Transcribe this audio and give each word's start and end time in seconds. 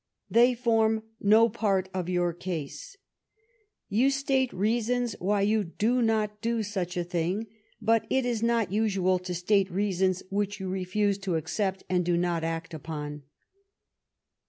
They 0.31 0.55
form 0.55 1.03
no 1.19 1.47
part 1.47 1.87
of 1.93 2.09
your 2.09 2.33
case. 2.33 2.97
Tou 3.91 4.09
state 4.09 4.51
reasons 4.51 5.13
why 5.19 5.41
you 5.41 5.63
do 5.63 6.01
not 6.01 6.41
do 6.41 6.57
a 6.65 6.85
thing, 7.03 7.45
but 7.79 8.07
it 8.09 8.25
is 8.25 8.41
not 8.41 8.71
usual 8.71 9.19
to 9.19 9.35
state 9.35 9.69
reasons 9.69 10.23
which 10.31 10.59
you 10.59 10.69
refuse 10.69 11.19
to 11.19 11.35
accept 11.35 11.83
and 11.87 12.03
do 12.03 12.17
not 12.17 12.43
act 12.43 12.73
upon. 12.73 13.21